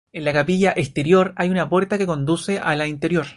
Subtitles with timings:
[0.13, 3.27] En la capilla exterior hay una puerta que conduce a la interior.